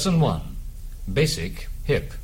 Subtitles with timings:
[0.00, 0.40] Lesson 1
[1.12, 2.14] Basic Hip.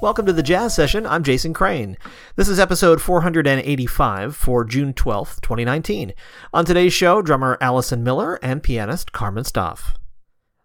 [0.00, 1.04] Welcome to the Jazz Session.
[1.04, 1.98] I'm Jason Crane.
[2.36, 6.14] This is episode 485 for June 12th, 2019.
[6.54, 9.99] On today's show, drummer Allison Miller and pianist Carmen Staaf.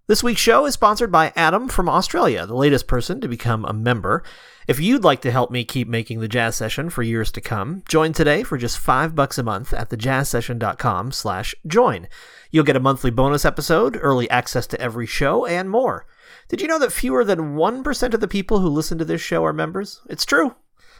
[0.07, 3.73] This week's show is sponsored by Adam from Australia, the latest person to become a
[3.73, 4.21] member.
[4.67, 7.81] If you'd like to help me keep making the Jazz Session for years to come,
[7.89, 12.07] join today for just five bucks a month at thejazzsession.com slash join.
[12.51, 16.05] You'll get a monthly bonus episode, early access to every show, and more.
[16.49, 19.43] Did you know that fewer than 1% of the people who listen to this show
[19.43, 20.01] are members?
[20.07, 20.53] It's true.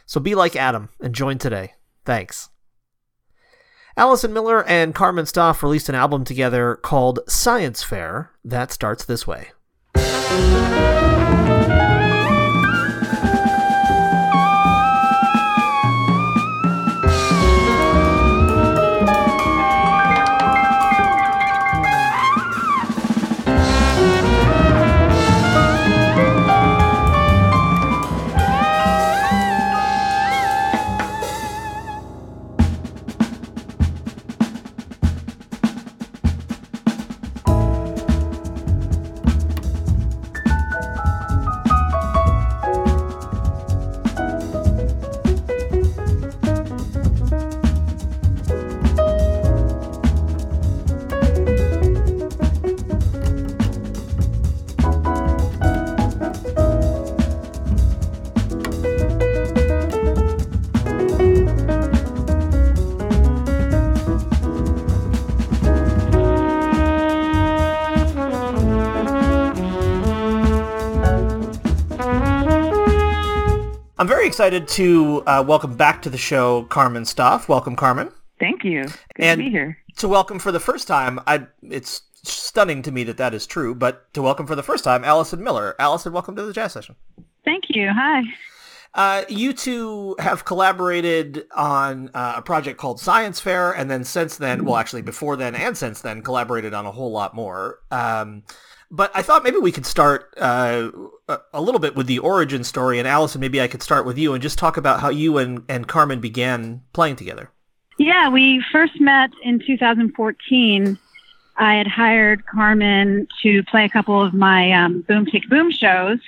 [0.04, 1.74] So be like Adam and join today.
[2.04, 2.48] Thanks.
[3.98, 9.26] Allison Miller and Carmen Staaf released an album together called Science Fair that starts this
[9.26, 9.52] way.
[74.26, 77.46] Very excited to uh, welcome back to the show Carmen Staaf.
[77.46, 78.10] Welcome, Carmen.
[78.40, 78.82] Thank you.
[78.82, 79.78] Good and to be here.
[79.98, 83.72] To welcome for the first time, I it's stunning to me that that is true,
[83.72, 85.76] but to welcome for the first time, Allison Miller.
[85.78, 86.96] Allison, welcome to the Jazz Session.
[87.44, 87.88] Thank you.
[87.94, 88.22] Hi.
[88.94, 94.38] Uh, you two have collaborated on uh, a project called Science Fair, and then since
[94.38, 97.78] then, well, actually before then and since then, collaborated on a whole lot more.
[97.92, 98.42] Um,
[98.90, 100.90] but I thought maybe we could start uh,
[101.52, 102.98] a little bit with the origin story.
[102.98, 105.64] And Allison, maybe I could start with you and just talk about how you and,
[105.68, 107.50] and Carmen began playing together.
[107.98, 110.98] Yeah, we first met in 2014.
[111.56, 116.18] I had hired Carmen to play a couple of my um, Boom Tick Boom shows,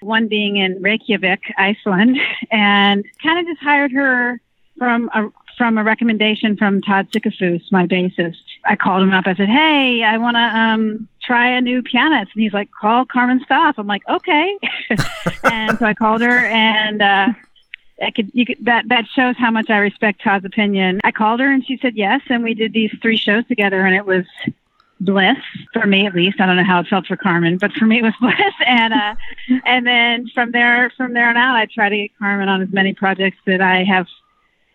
[0.00, 2.18] one being in Reykjavik, Iceland,
[2.50, 4.40] and kind of just hired her
[4.78, 8.36] from a from a recommendation from Todd Sickafoose, my bassist.
[8.64, 9.26] I called him up.
[9.26, 13.04] I said, "Hey, I want to um, try a new pianist," and he's like, "Call
[13.04, 14.58] Carmen Staaf." I'm like, "Okay,"
[15.44, 17.28] and so I called her, and uh,
[18.02, 21.00] I could, you could that that shows how much I respect Todd's opinion.
[21.04, 23.94] I called her, and she said yes, and we did these three shows together, and
[23.94, 24.24] it was
[25.00, 25.38] bliss
[25.72, 26.40] for me at least.
[26.40, 28.54] I don't know how it felt for Carmen, but for me it was bliss.
[28.66, 29.14] And uh,
[29.64, 32.72] and then from there from there on out, I try to get Carmen on as
[32.72, 34.06] many projects that I have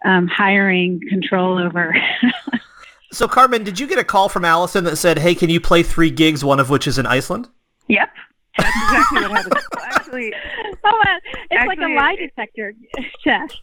[0.05, 1.95] um, hiring control over.
[3.13, 5.83] so, Carmen, did you get a call from Allison that said, "Hey, can you play
[5.83, 7.47] three gigs, one of which is in Iceland"?
[7.87, 8.09] Yep.
[8.57, 9.55] That's exactly what happened.
[9.83, 10.33] Actually,
[10.83, 12.73] oh man, it's actually, like a lie detector
[13.23, 13.61] test.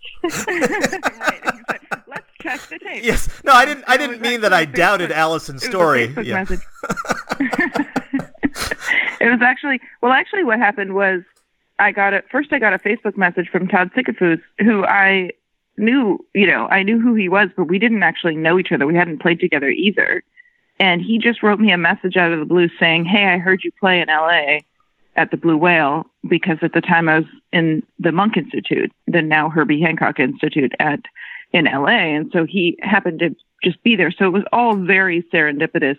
[2.08, 3.04] Let's check the tape.
[3.04, 3.28] Yes.
[3.44, 3.84] No, I didn't.
[3.86, 6.04] I didn't mean that I doubted Allison's story.
[6.04, 6.60] It was a Facebook message.
[9.20, 10.12] it was actually well.
[10.12, 11.22] Actually, what happened was
[11.78, 12.52] I got it first.
[12.52, 15.30] I got a Facebook message from Todd Sickafoose, who I
[15.80, 18.86] knew, you know, I knew who he was, but we didn't actually know each other.
[18.86, 20.22] We hadn't played together either.
[20.78, 23.62] And he just wrote me a message out of the blue saying, Hey, I heard
[23.64, 24.60] you play in LA
[25.16, 29.20] at the Blue Whale because at the time I was in the Monk Institute, the
[29.20, 31.00] now Herbie Hancock Institute at
[31.52, 31.88] in LA.
[31.88, 34.10] And so he happened to just be there.
[34.10, 35.98] So it was all very serendipitous,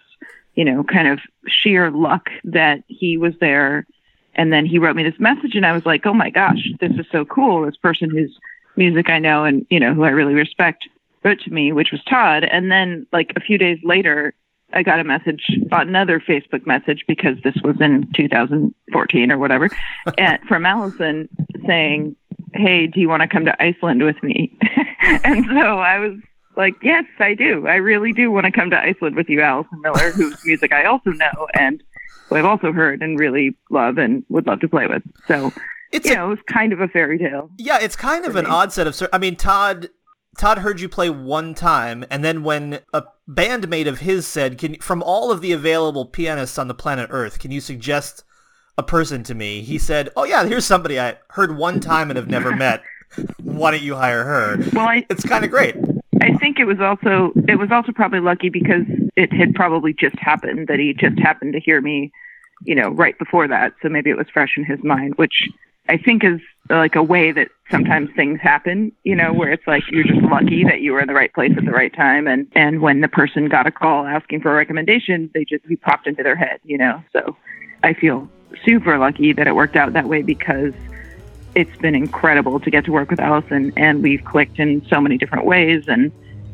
[0.56, 3.86] you know, kind of sheer luck that he was there.
[4.34, 6.94] And then he wrote me this message and I was like, Oh my gosh, this
[6.94, 7.66] is so cool.
[7.66, 8.36] This person who's
[8.76, 10.88] music I know and, you know, who I really respect
[11.24, 12.44] wrote to me, which was Todd.
[12.44, 14.34] And then like a few days later,
[14.74, 19.70] I got a message, another Facebook message because this was in 2014 or whatever,
[20.18, 21.28] and, from Allison
[21.66, 22.16] saying,
[22.54, 24.58] Hey, do you want to come to Iceland with me?
[25.02, 26.18] and so I was
[26.56, 27.68] like, Yes, I do.
[27.68, 30.86] I really do want to come to Iceland with you, Allison Miller, whose music I
[30.86, 31.84] also know and
[32.30, 35.04] who I've also heard and really love and would love to play with.
[35.28, 35.52] So
[35.92, 37.50] it's you a, know, it was kind of a fairy tale.
[37.58, 38.52] Yeah, it's kind of an me.
[38.52, 39.00] odd set of.
[39.12, 39.90] I mean, Todd.
[40.38, 44.76] Todd heard you play one time, and then when a bandmate of his said, "Can
[44.76, 48.24] from all of the available pianists on the planet Earth, can you suggest
[48.78, 52.18] a person to me?" He said, "Oh yeah, here's somebody I heard one time and
[52.18, 52.82] have never met.
[53.44, 55.76] Why don't you hire her?" Well, I, it's kind of great.
[56.22, 58.86] I think it was also it was also probably lucky because
[59.18, 62.14] it had probably just happened that he just happened to hear me
[62.66, 63.74] you know, right before that.
[63.82, 65.50] So maybe it was fresh in his mind, which
[65.92, 66.40] I think is
[66.70, 70.64] like a way that sometimes things happen, you know, where it's like you're just lucky
[70.64, 72.28] that you were in the right place at the right time.
[72.28, 75.78] And, and when the person got a call asking for a recommendation, they just, you
[75.78, 77.04] popped into their head, you know?
[77.12, 77.36] So
[77.84, 78.30] I feel
[78.64, 80.74] super lucky that it worked out that way because
[81.56, 85.18] it's been incredible to get to work with Allison and we've clicked in so many
[85.18, 85.84] different ways.
[85.90, 86.10] And,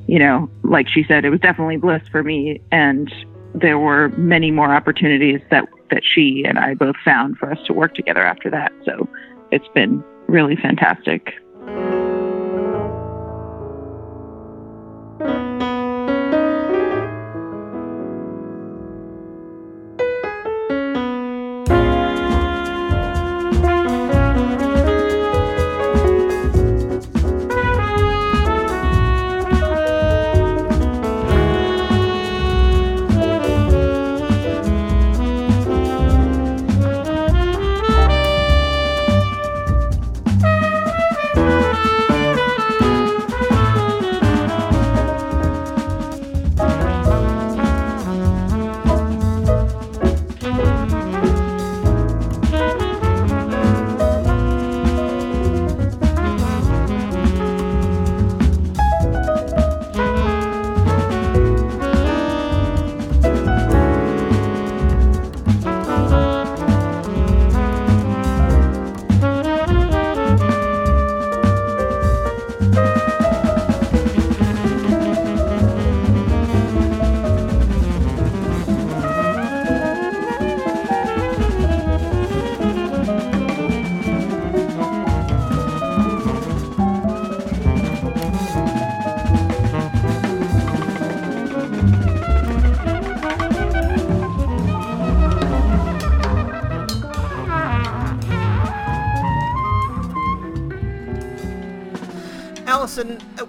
[0.07, 2.59] you know, like she said, it was definitely bliss for me.
[2.71, 3.13] And
[3.53, 7.73] there were many more opportunities that, that she and I both found for us to
[7.73, 8.71] work together after that.
[8.85, 9.07] So
[9.51, 11.33] it's been really fantastic.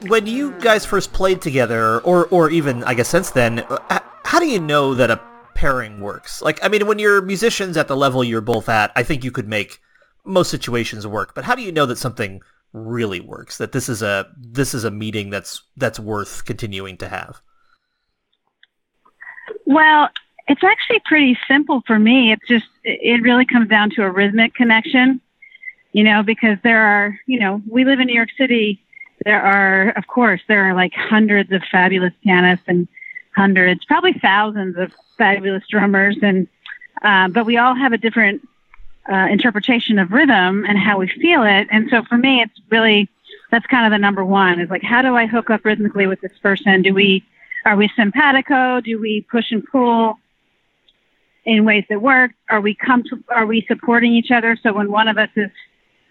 [0.07, 4.39] When you guys first played together, or or even I guess since then, uh, how
[4.39, 5.21] do you know that a
[5.55, 6.41] pairing works?
[6.41, 9.31] Like, I mean, when you're musicians at the level you're both at, I think you
[9.31, 9.81] could make
[10.25, 11.35] most situations work.
[11.35, 12.41] But how do you know that something
[12.73, 13.59] really works?
[13.59, 17.41] That this is a this is a meeting that's that's worth continuing to have.
[19.65, 20.09] Well,
[20.47, 22.33] it's actually pretty simple for me.
[22.33, 25.21] It's just it really comes down to a rhythmic connection.
[25.93, 28.85] You know, because there are, you know, we live in New York City
[29.25, 32.89] there are, of course, there are like hundreds of fabulous pianists and
[33.35, 36.49] hundreds, probably thousands of fabulous drummers, and
[37.03, 38.47] uh, but we all have a different
[39.11, 41.69] uh, interpretation of rhythm and how we feel it.
[41.71, 43.09] And so for me, it's really
[43.51, 46.21] that's kind of the number one is like how do I hook up rhythmically with
[46.21, 46.83] this person?
[46.83, 47.25] Do we
[47.65, 48.81] are we simpatico?
[48.81, 50.19] Do we push and pull
[51.45, 52.33] in ways that work?
[52.51, 54.57] Are we come to, are we supporting each other?
[54.63, 55.51] So when one of us is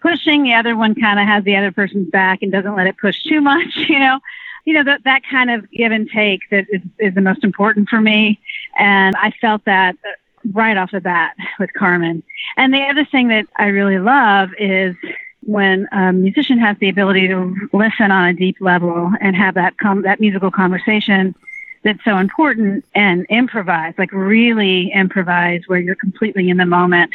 [0.00, 2.96] pushing, the other one kind of has the other person's back and doesn't let it
[2.98, 4.20] push too much, you know.
[4.64, 7.88] You know, that that kind of give and take that is, is the most important
[7.88, 8.38] for me.
[8.78, 10.10] And I felt that uh,
[10.52, 12.22] right off the bat with Carmen.
[12.58, 14.94] And the other thing that I really love is
[15.42, 19.78] when a musician has the ability to listen on a deep level and have that
[19.78, 21.34] com- that musical conversation
[21.82, 27.10] that's so important and improvise, like really improvise where you're completely in the moment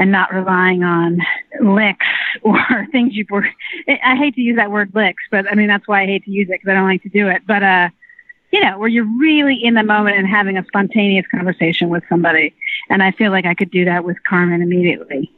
[0.00, 1.18] and not relying on
[1.60, 2.06] licks
[2.42, 2.58] or
[2.90, 3.28] things you've.
[4.02, 6.30] I hate to use that word licks, but I mean, that's why I hate to
[6.30, 7.42] use it because I don't like to do it.
[7.46, 7.88] But, uh,
[8.50, 12.52] you know, where you're really in the moment and having a spontaneous conversation with somebody.
[12.88, 15.30] And I feel like I could do that with Carmen immediately.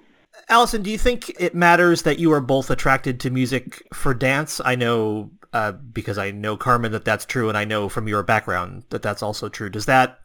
[0.48, 4.60] Allison, do you think it matters that you are both attracted to music for dance?
[4.64, 8.22] I know uh, because I know Carmen that that's true, and I know from your
[8.22, 9.68] background that that's also true.
[9.68, 10.18] Does that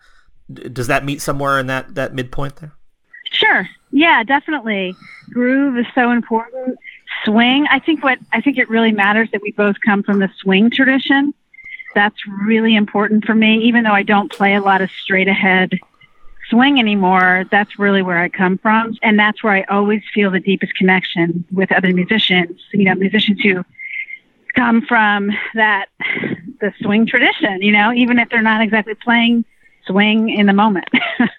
[0.54, 2.77] does that meet somewhere in that that midpoint there?
[3.32, 3.68] Sure.
[3.92, 4.96] Yeah, definitely.
[5.32, 6.78] Groove is so important.
[7.24, 7.66] Swing.
[7.70, 10.70] I think what I think it really matters that we both come from the swing
[10.70, 11.34] tradition.
[11.96, 13.58] That's really important for me.
[13.64, 15.80] Even though I don't play a lot of straight ahead
[16.50, 18.96] swing anymore, that's really where I come from.
[19.02, 23.42] And that's where I always feel the deepest connection with other musicians, you know, musicians
[23.42, 23.64] who
[24.56, 25.88] come from that,
[26.62, 29.46] the swing tradition, you know, even if they're not exactly playing
[29.86, 30.88] swing in the moment.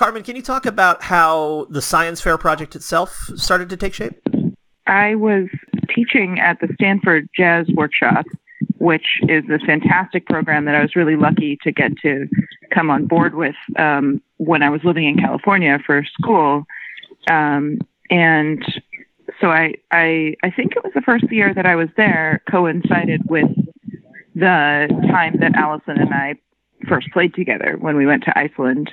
[0.00, 4.18] Carmen, can you talk about how the science fair project itself started to take shape?
[4.86, 5.46] I was
[5.94, 8.24] teaching at the Stanford Jazz Workshop,
[8.78, 12.26] which is a fantastic program that I was really lucky to get to
[12.72, 16.64] come on board with um, when I was living in California for school.
[17.30, 17.78] Um,
[18.08, 18.64] and
[19.38, 23.20] so I, I, I think it was the first year that I was there coincided
[23.28, 23.50] with
[24.34, 26.36] the time that Allison and I
[26.88, 28.90] first played together when we went to Iceland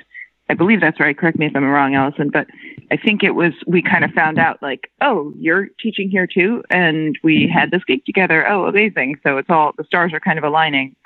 [0.48, 1.16] I believe that's right.
[1.16, 2.46] Correct me if I'm wrong, Allison, but
[2.90, 6.62] I think it was we kind of found out like, oh, you're teaching here too,
[6.70, 8.48] and we had this gig together.
[8.48, 9.16] Oh, amazing!
[9.22, 10.96] So it's all the stars are kind of aligning.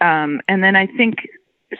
[0.00, 1.26] Um, and then I think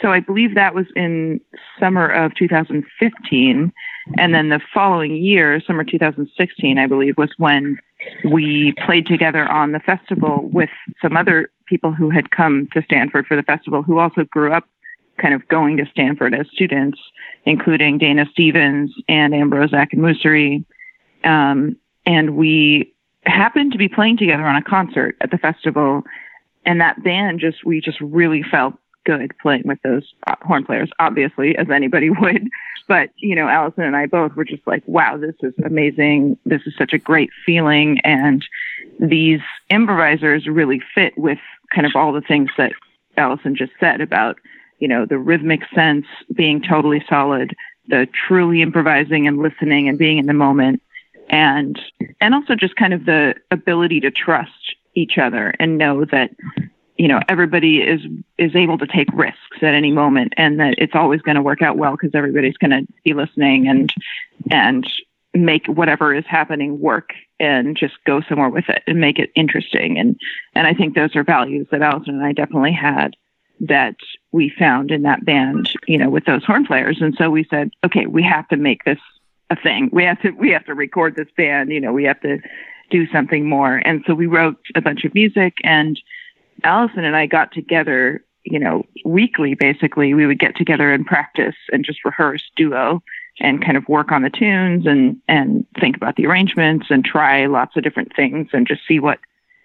[0.00, 0.10] so.
[0.10, 1.40] I believe that was in
[1.78, 3.72] summer of 2015,
[4.18, 7.78] and then the following year, summer 2016, I believe, was when
[8.24, 10.70] we played together on the festival with
[11.00, 14.64] some other people who had come to Stanford for the festival who also grew up
[15.18, 16.98] kind of going to Stanford as students,
[17.44, 20.64] including Dayna Stephens and Ambrose Akinmusire.
[21.24, 22.92] Um, and we
[23.24, 26.02] happened to be playing together on a concert at the festival.
[26.64, 31.56] And that band just, we just really felt good playing with those horn players, obviously,
[31.56, 32.48] as anybody would.
[32.88, 36.38] But, you know, Allison and I both were just like, wow, this is amazing.
[36.44, 38.00] This is such a great feeling.
[38.04, 38.44] And
[39.00, 41.38] these improvisers really fit with
[41.74, 42.72] kind of all the things that
[43.16, 44.38] Allison just said about
[44.78, 47.54] you know, the rhythmic sense being totally solid,
[47.88, 50.82] the truly improvising and listening and being in the moment,
[51.30, 51.80] and
[52.20, 56.30] and also just kind of the ability to trust each other and know that
[56.96, 58.00] you know everybody is
[58.38, 61.62] is able to take risks at any moment and that it's always going to work
[61.62, 63.92] out well because everybody's going to be listening and
[64.50, 64.86] and
[65.36, 69.98] make whatever is happening work and just go somewhere with it and make it interesting.
[69.98, 70.18] And
[70.54, 73.14] and I think those are values that Allison and I definitely had
[73.60, 73.96] that
[74.32, 76.98] we found in that band, you know, with those horn players.
[77.00, 78.98] And so we said, okay, we have to make this
[79.50, 79.88] a thing.
[79.92, 82.38] We have to we have to record this band, you know, we have to
[82.90, 83.76] do something more.
[83.84, 86.00] And so we wrote a bunch of music and
[86.64, 90.14] Allison and I got together, you know, weekly basically.
[90.14, 93.02] We would get together and practice and just rehearse duo
[93.40, 97.46] and kind of work on the tunes and and think about the arrangements and try
[97.46, 99.18] lots of different things and just see what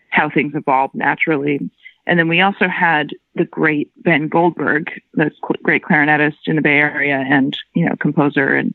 [0.09, 1.71] how things evolve naturally.
[2.07, 5.31] And then we also had the great Ben Goldberg, the
[5.63, 8.55] great clarinetist in the Bay Area and, you know, composer.
[8.55, 8.73] And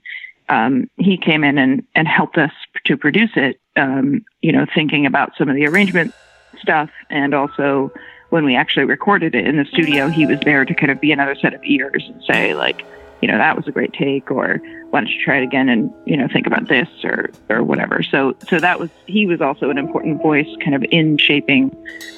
[0.49, 2.53] um, he came in and, and helped us
[2.85, 6.15] to produce it, um, you know, thinking about some of the arrangement
[6.59, 6.91] stuff.
[7.11, 7.93] And also
[8.31, 11.13] when we actually recorded it in the studio, he was there to kind of be
[11.13, 12.85] another set of ears and say, like,
[13.23, 15.93] you know, that was a great take, or why don't you try it again and,
[16.05, 18.03] you know, think about this or, or whatever.
[18.03, 21.71] So, so that was, he was also an important voice kind of in shaping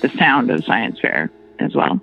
[0.02, 2.00] the sound of Science Fair as well.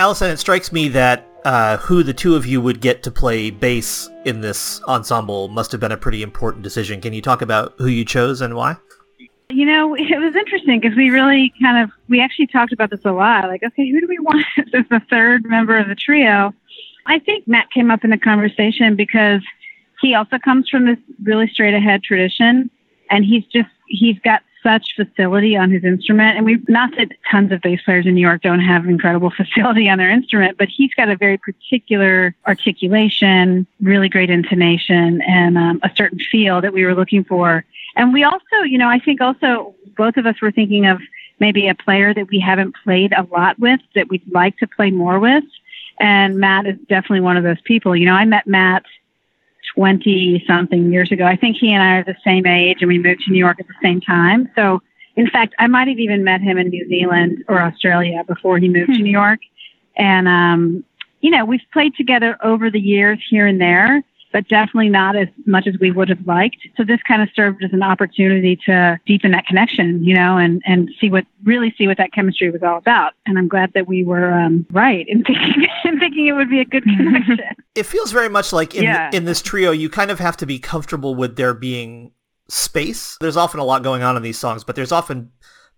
[0.00, 3.50] Allison, it strikes me that uh, who the two of you would get to play
[3.50, 7.02] bass in this ensemble must have been a pretty important decision.
[7.02, 8.78] Can you talk about who you chose and why?
[9.50, 13.04] You know, it was interesting because we really kind of we actually talked about this
[13.04, 13.46] a lot.
[13.48, 16.54] Like, okay, who do we want as the third member of the trio?
[17.04, 19.42] I think Matt came up in the conversation because
[20.00, 22.70] he also comes from this really straight ahead tradition,
[23.10, 26.36] and he's just he's got such facility on his instrument.
[26.36, 29.88] And we've not that tons of bass players in New York don't have incredible facility
[29.88, 35.80] on their instrument, but he's got a very particular articulation, really great intonation, and um,
[35.82, 37.64] a certain feel that we were looking for.
[37.96, 41.00] And we also, you know, I think also both of us were thinking of
[41.40, 44.90] maybe a player that we haven't played a lot with that we'd like to play
[44.90, 45.44] more with.
[45.98, 47.96] And Matt is definitely one of those people.
[47.96, 48.84] You know, I met Matt
[49.80, 51.24] 20 something years ago.
[51.24, 53.58] I think he and I are the same age and we moved to New York
[53.60, 54.46] at the same time.
[54.54, 54.82] So,
[55.16, 58.68] in fact, I might have even met him in New Zealand or Australia before he
[58.68, 59.04] moved to hmm.
[59.04, 59.40] New York.
[59.96, 60.84] And, um,
[61.22, 65.28] you know, we've played together over the years here and there, but definitely not as
[65.46, 66.58] much as we would have liked.
[66.76, 70.62] So this kind of served as an opportunity to deepen that connection, you know, and,
[70.66, 73.14] and see what really see what that chemistry was all about.
[73.26, 76.60] And I'm glad that we were um, right in thinking in thinking it would be
[76.60, 77.40] a good connection.
[77.74, 79.10] It feels very much like in Yeah.
[79.12, 82.12] in this trio, you kind of have to be comfortable with there being
[82.48, 83.16] space.
[83.20, 85.30] There's often a lot going on in these songs, but there's often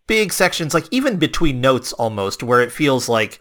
[0.06, 3.40] big sections, like even between notes almost, where it feels like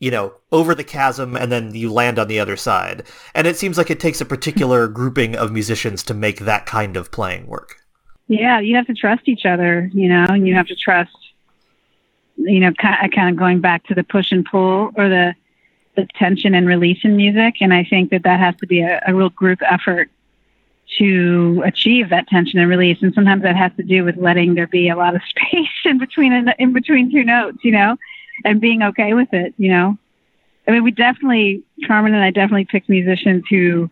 [0.00, 3.04] you know, over the chasm and then you land on the other side.
[3.34, 6.96] And it seems like it takes a particular grouping of musicians to make that kind
[6.96, 7.76] of playing work.
[8.28, 11.16] Yeah, you have to trust each other, you know, and you have to trust,
[12.36, 15.34] you know, kind uh, kind of going back to the push and pull or the
[15.96, 17.56] the tension and release in music.
[17.60, 20.10] And I think that that has to be a, a real group effort
[20.98, 22.98] to achieve that tension and release.
[23.02, 25.98] And sometimes that has to do with letting there be a lot of space in
[25.98, 27.96] between in between two notes, you know,
[28.44, 29.96] and being okay with it, you know.
[30.66, 33.90] I mean, we definitely, Carmen and I definitely picked musicians who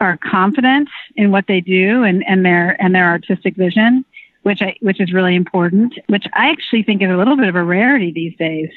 [0.00, 4.04] are confident in what they do and, and their and their artistic vision,
[4.42, 5.94] which I which is really important.
[6.08, 8.70] Which I actually think is a little bit of a rarity these days.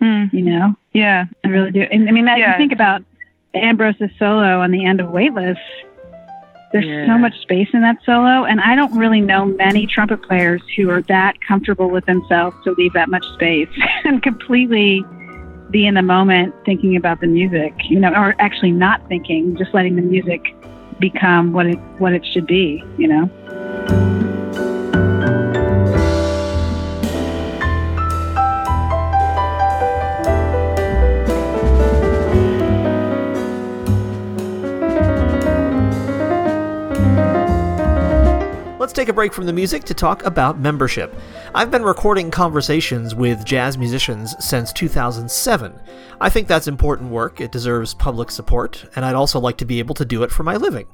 [0.00, 0.24] Hmm.
[0.32, 1.24] You know, Yeah.
[1.44, 1.82] I really do.
[1.82, 2.52] And I mean, that, Yeah.
[2.52, 3.02] you think about
[3.54, 5.58] Ambrose's solo on the end of Weightless.
[6.74, 7.06] There's Yeah.
[7.06, 10.90] so much space in that solo, and I don't really know many trumpet players who
[10.90, 13.68] are that comfortable with themselves to leave that much space
[14.04, 15.04] and completely
[15.70, 19.72] be in the moment thinking about the music, you know, or actually not thinking, just
[19.72, 20.52] letting the music
[20.98, 24.13] become what it what it should be, you know.
[38.84, 41.18] Let's take a break from the music to talk about membership.
[41.54, 45.80] I've been recording conversations with jazz musicians since 2007.
[46.20, 49.78] I think that's important work, it deserves public support, and I'd also like to be
[49.78, 50.86] able to do it for my living.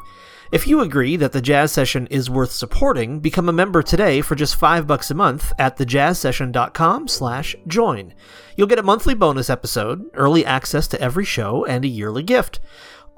[0.53, 4.37] If you agree that the jazz session is worth supporting, become a member today for
[4.37, 8.15] just 5 bucks a month at thejazzsession.com slash join.
[8.57, 12.61] You'll get a monthly bonus episode, early access to every show, and a yearly gift.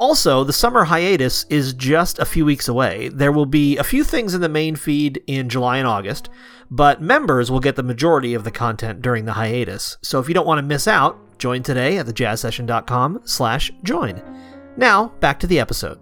[0.02, 3.08] Also, the summer hiatus is just a few weeks away.
[3.10, 6.28] There will be a few things in the main feed in July and August,
[6.72, 9.98] but members will get the majority of the content during the hiatus.
[10.02, 14.20] So if you don't want to miss out, join today at thejazzsession.com slash join.
[14.76, 16.00] Now, back to the episode.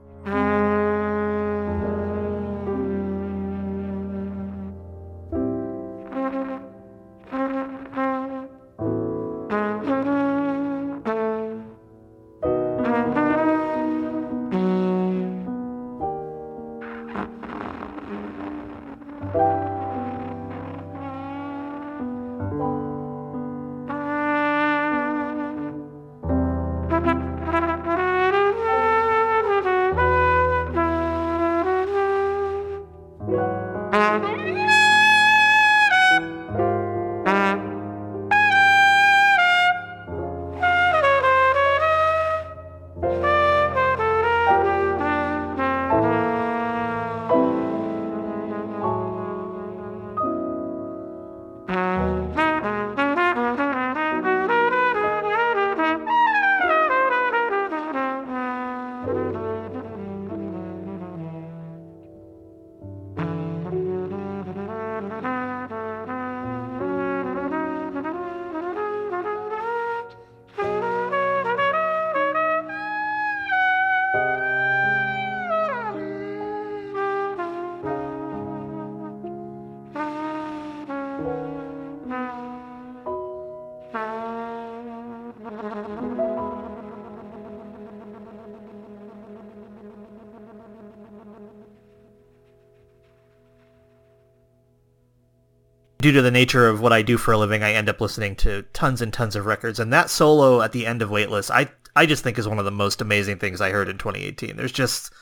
[96.01, 98.37] Due to the nature of what I do for a living, I end up listening
[98.37, 99.79] to tons and tons of records.
[99.79, 102.65] And that solo at the end of Weightless, I I just think is one of
[102.65, 104.57] the most amazing things I heard in 2018.
[104.57, 105.13] There's just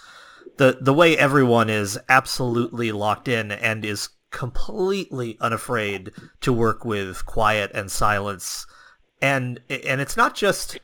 [0.57, 6.13] the the way everyone is absolutely locked in and is completely unafraid
[6.43, 8.67] to work with quiet and silence.
[9.21, 10.79] And and it's not just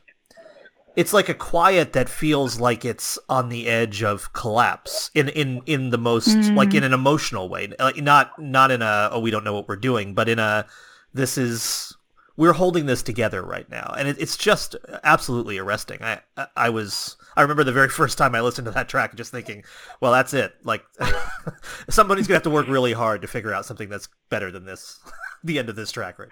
[0.95, 5.61] it's like a quiet that feels like it's on the edge of collapse in in
[5.65, 6.75] in the most like mm.
[6.75, 7.71] in an emotional way.
[7.79, 10.65] Like not not in a oh we don't know what we're doing but in a
[11.13, 11.95] this is
[12.37, 13.93] we're holding this together right now.
[13.97, 15.99] And it, it's just absolutely arresting.
[16.01, 16.19] I,
[16.55, 19.63] I was i remember the very first time i listened to that track just thinking
[20.01, 20.53] well that's it.
[20.63, 20.85] Like
[21.89, 24.99] somebody's gonna have to work really hard to figure out something that's better than this
[25.43, 26.29] the end of this track right.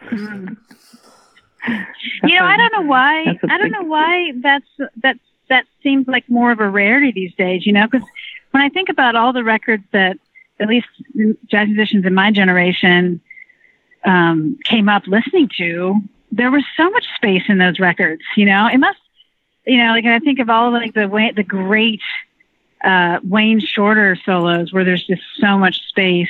[2.24, 3.26] You know, I don't know why.
[3.26, 4.68] that's I don't know why that's
[5.02, 7.66] that's that seems like more of a rarity these days.
[7.66, 8.08] You know, because
[8.52, 10.18] when I think about all the records that
[10.60, 10.88] at least
[11.48, 13.22] jazz musicians in my generation
[14.06, 15.96] um, came up listening to,
[16.32, 18.24] there was so much space in those records.
[18.36, 19.00] You know, it must.
[19.66, 22.02] You know, like I think of all like the way the great
[22.84, 26.28] uh, Wayne Shorter solos where there's just so much space.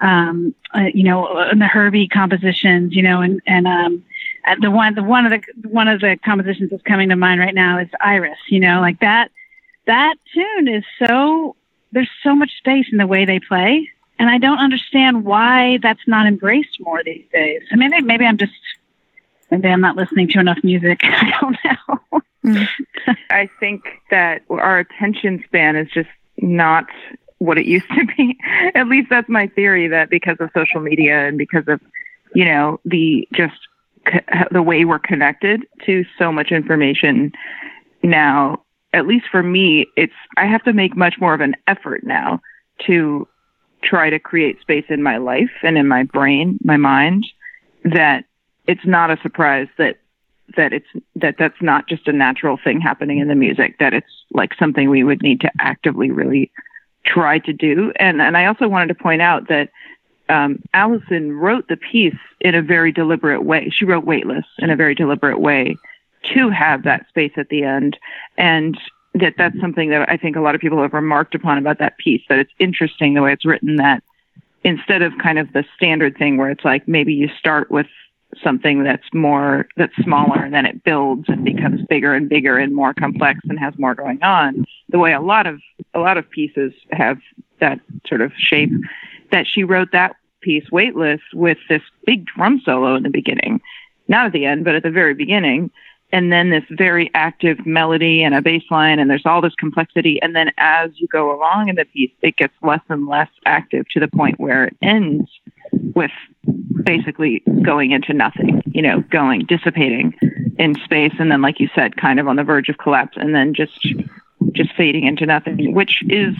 [0.00, 4.04] Um, uh, you know, in the Herbie compositions, you know, and and um,
[4.46, 7.40] Uh, the one the one of the one of the compositions that's coming to mind
[7.40, 8.38] right now is Iris.
[8.48, 9.30] You know, like that
[9.86, 11.56] that tune is so
[11.92, 16.06] there's so much space in the way they play, and I don't understand why that's
[16.06, 17.62] not embraced more these days.
[17.72, 18.52] I mean, maybe, maybe I'm just
[19.50, 21.00] maybe I'm not listening to enough music.
[21.04, 22.20] I don't know.
[22.44, 22.68] Mm.
[23.30, 26.86] I think that our attention span is just not
[27.38, 28.38] what it used to be.
[28.74, 31.80] At least that's my theory that because of social media and because of,
[32.34, 33.56] you know, the just
[34.50, 37.32] the way we're connected to so much information
[38.02, 42.04] now, at least for me, it's I have to make much more of an effort
[42.04, 42.40] now
[42.86, 43.26] to
[43.82, 47.26] try to create space in my life and in my brain, my mind,
[47.84, 48.24] that
[48.66, 49.98] it's not a surprise that
[50.56, 54.24] that it's that that's not just a natural thing happening in the music that it's
[54.32, 56.50] like something we would need to actively really
[57.04, 57.92] try to do.
[57.98, 59.70] And and I also wanted to point out that
[60.28, 63.70] um, Allison wrote the piece in a very deliberate way.
[63.70, 65.76] She wrote Weightless in a very deliberate way
[66.34, 67.98] to have that space at the end,
[68.36, 68.78] and
[69.14, 71.98] that that's something that I think a lot of people have remarked upon about that
[71.98, 72.22] piece.
[72.28, 73.76] That it's interesting the way it's written.
[73.76, 74.02] That
[74.64, 77.86] instead of kind of the standard thing where it's like maybe you start with
[78.42, 82.74] something that's more that's smaller and then it builds and becomes bigger and bigger and
[82.74, 85.60] more complex and has more going on the way a lot of
[85.94, 87.18] a lot of pieces have
[87.60, 88.70] that sort of shape
[89.30, 93.60] that she wrote that piece weightless with this big drum solo in the beginning.
[94.08, 95.70] Not at the end but at the very beginning.
[96.12, 100.22] And then this very active melody and a bass line and there's all this complexity.
[100.22, 103.88] And then as you go along in the piece it gets less and less active
[103.90, 105.28] to the point where it ends
[105.94, 106.12] with
[106.84, 110.14] basically going into nothing, you know, going dissipating
[110.58, 113.34] in space and then like you said kind of on the verge of collapse and
[113.34, 113.86] then just
[114.52, 116.34] just fading into nothing, which is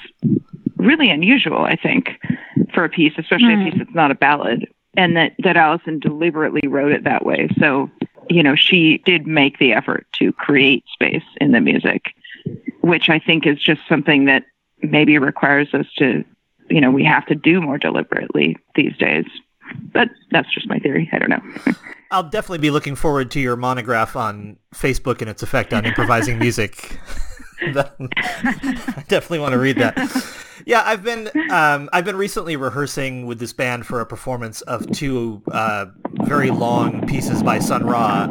[0.76, 2.10] really unusual, I think,
[2.74, 3.64] for a piece, especially a hmm.
[3.64, 4.66] piece that's not a ballad.
[4.96, 7.48] And that that Allison deliberately wrote it that way.
[7.58, 7.90] So,
[8.30, 12.14] you know, she did make the effort to create space in the music,
[12.80, 14.44] which I think is just something that
[14.82, 16.24] maybe requires us to,
[16.70, 19.26] you know, we have to do more deliberately these days.
[19.92, 21.10] But that's just my theory.
[21.12, 21.42] I don't know.
[22.10, 26.38] I'll definitely be looking forward to your monograph on Facebook and its effect on improvising
[26.38, 26.98] music.
[27.60, 29.96] I definitely want to read that.
[30.66, 34.90] Yeah, I've been um, I've been recently rehearsing with this band for a performance of
[34.90, 35.86] two uh,
[36.24, 38.26] very long pieces by Sun Ra,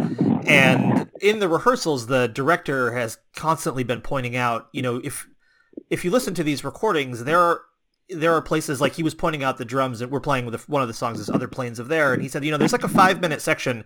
[0.45, 5.30] and in the rehearsals, the director has constantly been pointing out, you know, if
[5.89, 7.62] if you listen to these recordings, there are
[8.10, 10.82] there are places like he was pointing out the drums that we're playing with one
[10.82, 12.84] of the songs is Other Planes of There, and he said, you know, there's like
[12.84, 13.86] a five minute section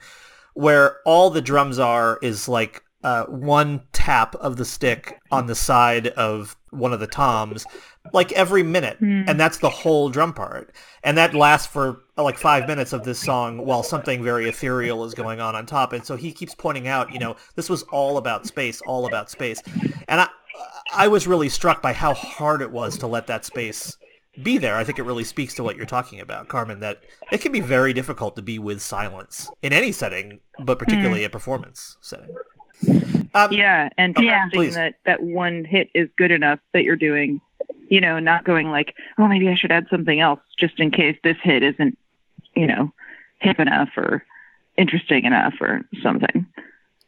[0.56, 5.54] where all the drums are is like uh, one tap of the stick on the
[5.54, 7.65] side of one of the toms,
[8.13, 9.23] like every minute, hmm.
[9.27, 13.19] and that's the whole drum part, and that lasts for like five minutes of this
[13.19, 16.88] song while something very ethereal is going on on top, and so he keeps pointing
[16.88, 19.62] out, you know, this was all about space, all about space,
[20.08, 20.27] and I
[20.93, 23.95] I was really struck by how hard it was to let that space
[24.43, 24.75] be there.
[24.75, 27.60] I think it really speaks to what you're talking about, Carmen, that it can be
[27.60, 31.27] very difficult to be with silence in any setting, but particularly hmm.
[31.27, 32.36] a performance setting.
[33.34, 34.42] Um, Yeah, and Yeah.
[34.42, 34.76] trusting Please.
[34.76, 37.42] that that one hit is good enough that you're doing,
[37.89, 41.18] you know, not going like, oh, maybe I should add something else just in case
[41.24, 41.98] this hit isn't,
[42.56, 42.92] you know,
[43.39, 44.24] hip enough or
[44.78, 46.46] interesting enough or something.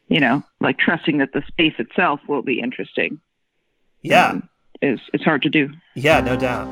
[0.08, 3.18] You know, like trusting that the space itself will be interesting
[4.02, 4.48] yeah, um,
[4.82, 5.70] is it's hard to do.
[5.94, 6.68] yeah, no doubt.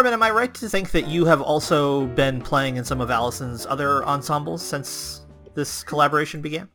[0.00, 3.10] Carmen, am I right to think that you have also been playing in some of
[3.10, 6.70] Allison's other ensembles since this collaboration began?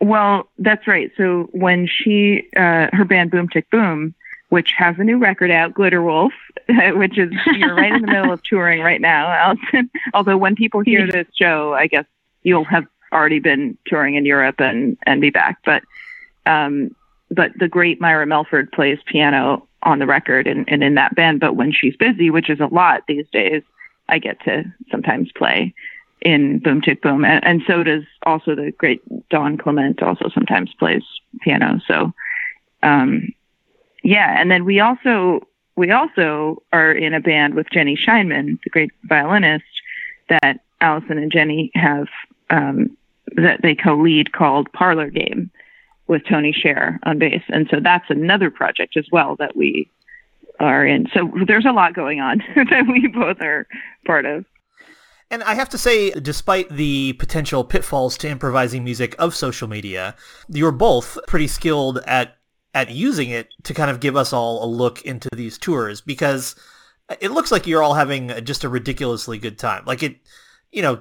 [0.00, 1.10] Well, that's right.
[1.18, 4.14] So when she, uh, her band Boom Tick Boom,
[4.48, 6.32] which has a new record out, Glitter Wolf,
[6.94, 9.90] which is you're right in the middle of touring right now, Allison.
[10.14, 12.06] Although when people hear this show, I guess
[12.42, 15.58] you'll have already been touring in Europe and and be back.
[15.62, 15.82] But
[16.46, 16.96] um,
[17.30, 21.40] but the great Myra Melford plays piano on the record and, and in that band.
[21.40, 23.62] But when she's busy, which is a lot these days,
[24.08, 25.74] I get to sometimes play
[26.22, 30.02] in Boom Tick Boom, and, and so does also the great Dawn Clement.
[30.02, 31.02] Also sometimes plays
[31.42, 31.80] piano.
[31.86, 32.12] So
[32.82, 33.32] um,
[34.02, 38.70] yeah, and then we also we also are in a band with Jenny Scheinman, the
[38.70, 39.64] great violinist
[40.28, 42.06] that Allison and Jenny have
[42.50, 42.96] um,
[43.36, 45.50] that they co-lead called Parlor Game
[46.08, 49.90] with Tony Scherr on bass, and so that's another project as well that we
[50.60, 51.06] are in.
[51.12, 53.66] So there's a lot going on that we both are
[54.06, 54.44] part of.
[55.30, 60.14] And I have to say, despite the potential pitfalls to improvising music of social media,
[60.48, 62.36] you're both pretty skilled at
[62.74, 66.54] at using it to kind of give us all a look into these tours because
[67.20, 69.82] it looks like you're all having just a ridiculously good time.
[69.86, 70.16] Like it,
[70.76, 71.00] you know,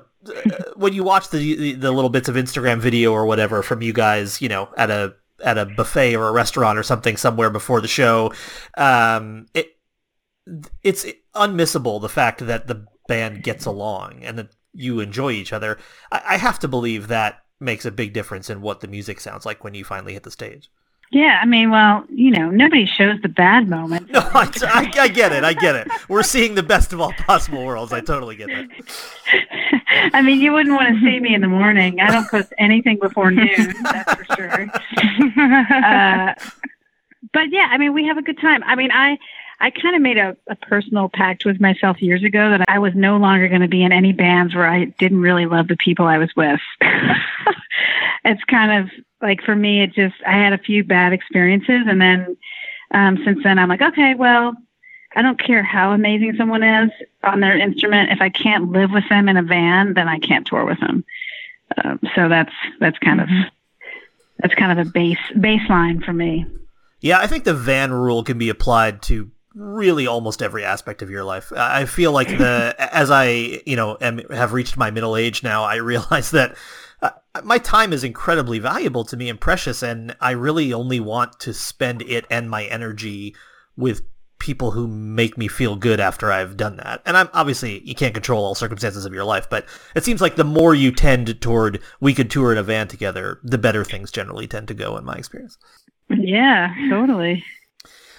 [0.75, 4.41] when you watch the the little bits of Instagram video or whatever from you guys,
[4.41, 7.87] you know, at a at a buffet or a restaurant or something somewhere before the
[7.87, 8.33] show,
[8.77, 9.77] um, it
[10.81, 15.77] it's unmissable the fact that the band gets along and that you enjoy each other.
[16.09, 19.45] I, I have to believe that makes a big difference in what the music sounds
[19.45, 20.71] like when you finally hit the stage.
[21.11, 24.11] Yeah, I mean, well, you know, nobody shows the bad moments.
[24.11, 25.43] No, I, I, I, get it.
[25.43, 25.87] I get it.
[26.09, 27.93] We're seeing the best of all possible worlds.
[27.93, 28.67] I totally get that.
[30.13, 31.99] I mean, you wouldn't want to see me in the morning.
[32.01, 34.67] I don't post anything before noon, that's for sure.
[35.85, 36.33] Uh,
[37.33, 38.63] but yeah, I mean, we have a good time.
[38.63, 39.17] I mean, I
[39.59, 42.93] I kind of made a, a personal pact with myself years ago that I was
[42.95, 46.05] no longer going to be in any bands where I didn't really love the people
[46.05, 46.59] I was with.
[48.25, 48.91] it's kind of
[49.25, 51.81] like for me, it just, I had a few bad experiences.
[51.87, 52.37] And then
[52.91, 54.53] um, since then, I'm like, okay, well,
[55.15, 56.91] I don't care how amazing someone is
[57.23, 58.11] on their instrument.
[58.11, 61.03] If I can't live with them in a van, then I can't tour with them.
[61.83, 63.41] Um, so that's that's kind mm-hmm.
[63.41, 63.51] of
[64.39, 66.45] that's kind of a base baseline for me.
[67.01, 71.09] Yeah, I think the van rule can be applied to really almost every aspect of
[71.09, 71.51] your life.
[71.55, 75.63] I feel like the as I you know am, have reached my middle age now,
[75.63, 76.55] I realize that
[77.01, 77.11] uh,
[77.43, 81.53] my time is incredibly valuable to me and precious, and I really only want to
[81.53, 83.35] spend it and my energy
[83.77, 84.01] with
[84.39, 87.01] people who make me feel good after I've done that.
[87.05, 89.65] And I'm obviously you can't control all circumstances of your life, but
[89.95, 93.39] it seems like the more you tend toward we could tour in a van together,
[93.43, 95.57] the better things generally tend to go in my experience.
[96.09, 97.43] Yeah, totally.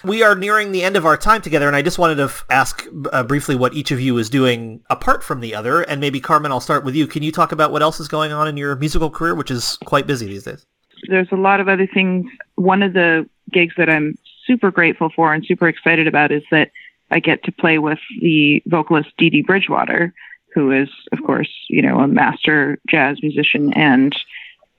[0.07, 2.45] We are nearing the end of our time together, and I just wanted to f-
[2.49, 5.81] ask uh, briefly what each of you is doing apart from the other.
[5.81, 7.07] And maybe, Carmen, I'll start with you.
[7.07, 9.77] Can you talk about what else is going on in your musical career, which is
[9.85, 10.65] quite busy these days?
[11.09, 12.25] There's a lot of other things.
[12.55, 16.71] One of the gigs that I'm super grateful for and super excited about is that
[17.11, 20.13] I get to play with the vocalist Dee Dee Bridgewater,
[20.53, 24.15] who is, of course, you know, a master jazz musician and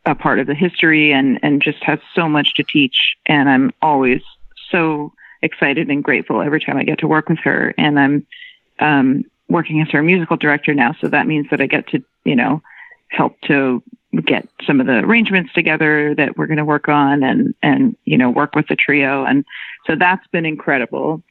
[0.06, 3.14] a part of the history and, and just has so much to teach.
[3.26, 4.22] And I'm always
[4.70, 7.74] so excited and grateful every time I get to work with her.
[7.78, 8.26] And I'm
[8.78, 12.36] um, working as her musical director now, so that means that I get to, you
[12.36, 12.62] know,
[13.08, 13.82] help to
[14.24, 18.16] get some of the arrangements together that we're going to work on, and and you
[18.16, 19.24] know work with the trio.
[19.24, 19.44] And
[19.86, 21.22] so that's been incredible.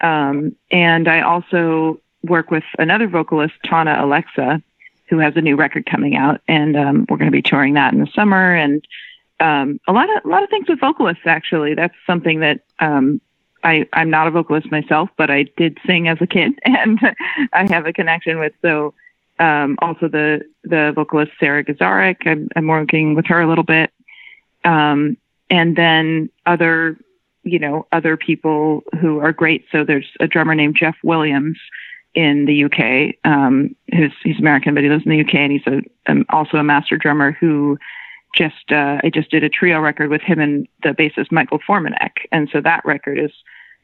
[0.00, 4.62] Um, and I also work with another vocalist, Thana Alexa,
[5.08, 7.92] who has a new record coming out, and um, we're going to be touring that
[7.92, 8.54] in the summer.
[8.54, 8.86] And
[9.40, 11.74] um, a lot of a lot of things with vocalists actually.
[11.74, 13.20] That's something that um,
[13.66, 16.98] I I'm not a vocalist myself, but I did sing as a kid, and
[17.52, 18.52] I have a connection with.
[18.62, 18.94] So
[19.38, 22.26] um, also the the vocalist Sara Gazarek.
[22.26, 23.90] I'm, I'm working with her a little bit,
[24.64, 25.16] um,
[25.50, 26.96] and then other
[27.42, 29.66] you know other people who are great.
[29.72, 31.58] So there's a drummer named Jeff Williams
[32.14, 33.16] in the UK.
[33.24, 36.56] Um, who's he's American, but he lives in the UK, and he's a, um, also
[36.56, 37.78] a master drummer who
[38.32, 42.12] just uh, I just did a trio record with him and the bassist Michael Formanek,
[42.30, 43.32] and so that record is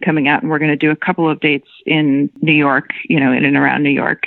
[0.05, 3.21] coming out, and we're going to do a couple of dates in New York, you
[3.21, 4.27] know, in and around New York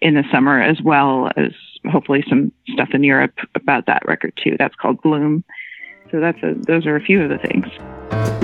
[0.00, 1.52] in the summer, as well as
[1.90, 4.56] hopefully some stuff in Europe about that record too.
[4.58, 5.44] That's called Bloom.
[6.10, 8.43] So that's a, those are a few of the things.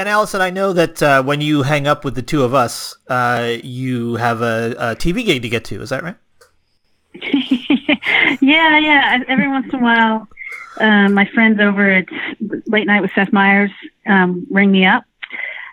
[0.00, 2.96] And Allison, I know that uh, when you hang up with the two of us,
[3.08, 5.82] uh, you have a, a TV gig to get to.
[5.82, 6.16] Is that right?
[8.40, 9.22] yeah, yeah.
[9.28, 10.26] Every once in a while,
[10.78, 12.06] um, my friends over at
[12.66, 13.70] Late Night with Seth Meyers
[14.06, 15.04] um, ring me up.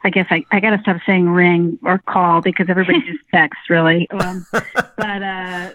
[0.03, 3.69] I guess I, I got to stop saying ring or call because everybody just texts,
[3.69, 4.09] really.
[4.11, 5.71] Um, but uh,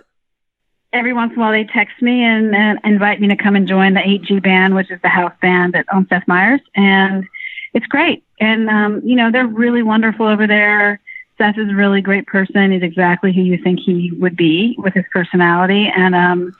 [0.92, 3.66] every once in a while, they text me and, and invite me to come and
[3.66, 6.60] join the 8G band, which is the house band at on Seth Meyers.
[6.74, 7.26] And
[7.74, 8.24] it's great.
[8.40, 11.00] And, um, you know, they're really wonderful over there.
[11.38, 12.72] Seth is a really great person.
[12.72, 15.90] He's exactly who you think he would be with his personality.
[15.94, 16.54] And, um,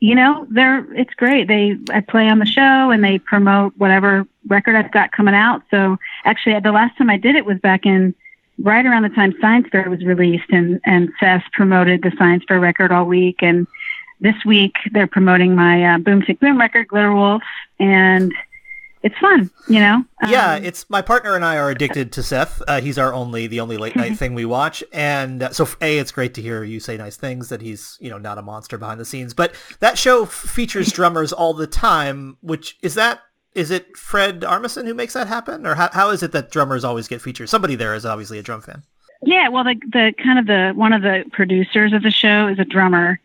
[0.00, 1.46] you know, they're, it's great.
[1.46, 5.62] They, I play on the show and they promote whatever record I've got coming out.
[5.70, 8.14] So actually the last time I did it was back in
[8.58, 12.58] right around the time Science Fair was released and, and Seth promoted the Science Fair
[12.58, 13.36] record all week.
[13.42, 13.66] And
[14.20, 17.42] this week they're promoting my uh, Boom Tick Boom record, Glitter Wolf.
[17.78, 18.32] And,
[19.02, 20.04] it's fun, you know.
[20.28, 22.62] yeah, um, it's my partner and I are addicted to Seth.
[22.68, 25.98] Uh, he's our only the only late night thing we watch, and uh, so a
[25.98, 28.78] it's great to hear you say nice things that he's you know not a monster
[28.78, 29.34] behind the scenes.
[29.34, 32.36] But that show features drummers all the time.
[32.42, 33.20] Which is that
[33.54, 36.84] is it Fred Armisen who makes that happen, or how how is it that drummers
[36.84, 37.48] always get featured?
[37.48, 38.82] Somebody there is obviously a drum fan.
[39.24, 42.58] Yeah, well, the the kind of the one of the producers of the show is
[42.58, 43.20] a drummer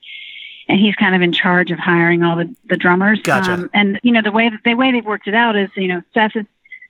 [0.67, 3.19] and he's kind of in charge of hiring all the, the drummers.
[3.21, 3.53] Gotcha.
[3.53, 5.87] Um, and you know the way that the way they've worked it out is you
[5.87, 6.45] know Seth is,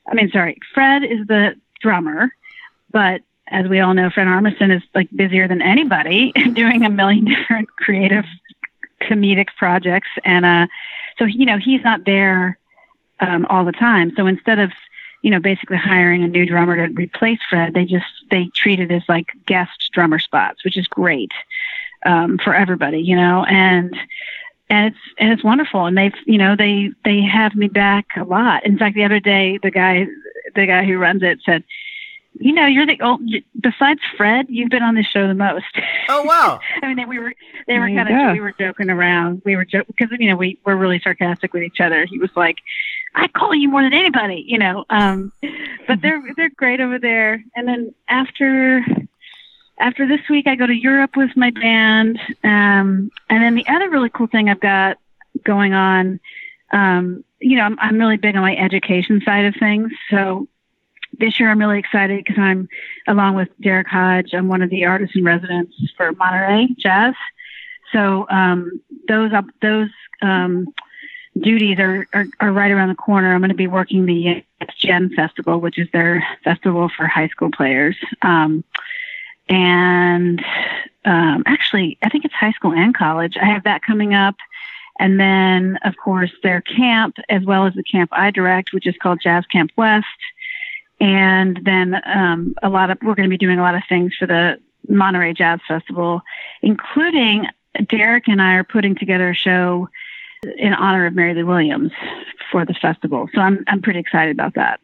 [0.08, 2.34] I mean sorry, Fred is the drummer,
[2.92, 7.26] but as we all know, Fred Armisen is like busier than anybody doing a million
[7.36, 8.26] different creative
[9.02, 10.68] comedic projects, and uh,
[11.18, 12.58] so you know he's not there
[13.20, 14.12] um, all the time.
[14.16, 14.72] So instead of
[15.22, 18.92] you know basically hiring a new drummer to replace Fred, they just they treat it
[18.92, 21.32] as like guest drummer spots, which is great
[22.08, 23.96] um, for everybody, you know, and
[24.70, 25.86] and it's and it's wonderful.
[25.86, 28.66] And they've you know they they have me back a lot.
[28.66, 30.08] In fact, the other day, the guy
[30.56, 31.64] the guy who runs it said,
[32.40, 33.22] you know, you're the old.
[33.60, 35.66] Besides Fred, you've been on this show the most.
[36.10, 36.60] Oh wow!
[36.82, 37.34] I mean, they, we were
[37.68, 39.42] they were kind of we were joking around.
[39.46, 42.06] We were joking because you know we were really sarcastic with each other.
[42.06, 42.58] He was like,
[43.16, 44.86] "I call you more than anybody," you know.
[44.90, 45.34] Um,
[45.88, 47.44] but they're they're great over there.
[47.56, 48.86] And then after
[49.80, 52.20] after this week, I go to Europe with my band.
[52.44, 54.98] Um, and then the other really cool thing I've got
[55.44, 56.20] going on,
[56.72, 59.92] um, you know, I'm, I'm really big on my education side of things.
[60.10, 60.48] So
[61.20, 62.68] this year I'm really excited because I'm,
[63.08, 67.14] along with Derrick Hodge, I'm one of the artists in residence for Monterey Jazz.
[67.94, 69.32] So um, those
[69.62, 69.90] those
[70.22, 70.68] um,
[71.40, 73.34] duties are, are, are right around the corner.
[73.34, 74.44] I'm going to be working the
[74.78, 77.96] Gen Festival, which is their festival for high school players.
[78.22, 78.64] Um,
[79.50, 80.44] and
[81.06, 83.38] um, actually, I think it's high school and college.
[83.42, 84.36] I have that coming up.
[85.00, 88.96] And then, of course, their camp, as well as the camp I direct, which is
[89.02, 90.08] called Jazz Camp West.
[91.00, 94.16] And then um, a lot of, we're going to be doing a lot of things
[94.18, 96.22] for the Monterey Jazz Festival,
[96.62, 97.46] including
[97.88, 99.88] Derrick and I are putting together a show
[100.58, 101.92] in honor of Mary Lou Williams
[102.52, 103.30] for the festival.
[103.36, 104.80] So I'm, I'm pretty excited about that.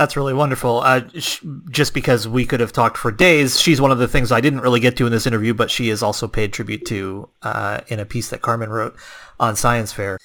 [0.00, 0.80] That's really wonderful.
[0.80, 4.32] Uh, sh- just because we could have talked for days, she's one of the things
[4.32, 7.28] I didn't really get to in this interview, but she is also paid tribute to
[7.42, 8.96] uh, in a piece that Carmen wrote
[9.38, 10.18] on Science Fair.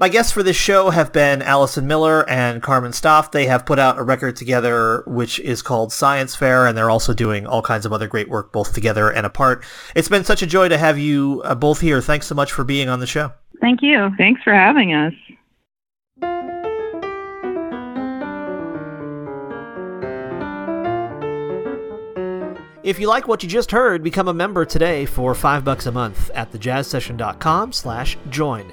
[0.00, 3.30] My guests for this show have been Allison Miller and Carmen Staaf.
[3.30, 7.14] They have put out a record together which is called Science Fair, and they're also
[7.14, 9.64] doing all kinds of other great work both together and apart.
[9.94, 12.02] It's been such a joy to have you uh, both here.
[12.02, 13.30] Thanks so much for being on the show.
[13.60, 14.10] Thank you.
[14.18, 15.14] Thanks for having us.
[22.82, 25.92] If you like what you just heard, become a member today for five bucks a
[25.92, 28.72] month at thejazzsession.com slash join.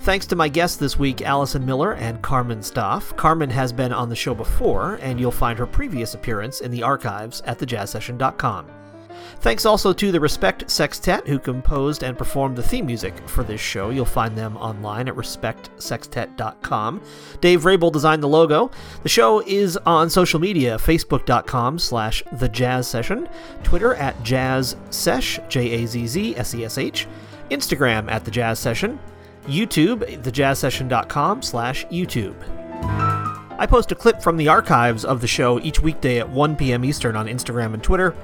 [0.00, 3.16] Thanks to my guests this week, Allison Miller and Carmen Staaf.
[3.16, 6.84] Carmen has been on the show before, and you'll find her previous appearance in the
[6.84, 8.77] archives at thejazzsession.com.
[9.40, 13.60] Thanks also to the Respect Sextet, who composed and performed the theme music for this
[13.60, 13.90] show.
[13.90, 17.02] You'll find them online at respectsextet.com.
[17.40, 18.72] Dave Rabel designed the logo.
[19.04, 23.28] The show is on social media, facebook.com slash the jazz session,
[23.62, 27.06] Twitter at jazz sesh, J-A-Z-Z-S-E-S-H,
[27.50, 28.98] Instagram at the jazz session,
[29.46, 32.34] YouTube, thejazzsession.com slash YouTube.
[33.60, 36.84] I post a clip from the archives of the show each weekday at 1 p.m.
[36.84, 38.14] Eastern on Instagram and Twitter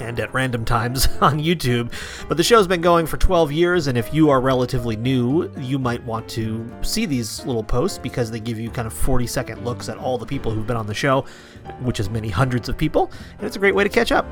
[0.00, 1.92] and at random times on YouTube.
[2.28, 5.78] But the show's been going for 12 years, and if you are relatively new, you
[5.78, 9.64] might want to see these little posts because they give you kind of 40 second
[9.64, 11.24] looks at all the people who've been on the show,
[11.80, 14.26] which is many hundreds of people, and it's a great way to catch up.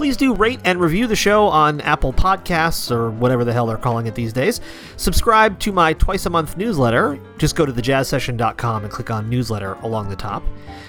[0.00, 3.76] Please do rate and review the show on Apple Podcasts or whatever the hell they're
[3.76, 4.62] calling it these days.
[4.96, 7.20] Subscribe to my twice a month newsletter.
[7.36, 10.42] Just go to thejazzsession.com and click on newsletter along the top.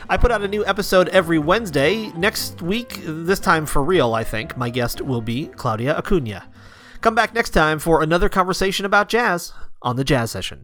[0.07, 2.07] I put out a new episode every Wednesday.
[2.13, 6.47] Next week, this time for real, I think, my guest will be Claudia Acuna.
[7.01, 9.51] Come back next time for another conversation about jazz
[9.81, 10.63] on the Jazz Session.